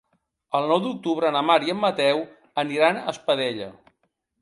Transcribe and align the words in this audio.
El 0.59 0.63
nou 0.71 0.81
d'octubre 0.85 1.31
na 1.37 1.45
Mar 1.51 1.59
i 1.69 1.75
en 1.75 1.81
Mateu 1.83 2.25
aniran 2.65 3.01
a 3.05 3.09
Espadella. 3.17 3.73